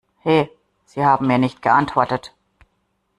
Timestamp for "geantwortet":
1.61-2.33